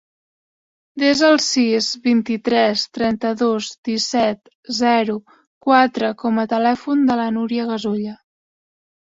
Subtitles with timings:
[1.01, 4.41] Desa el sis, vint-i-tres, trenta-dos, disset,
[4.79, 5.19] zero,
[5.69, 8.19] quatre com a telèfon de la Núria Gasulla.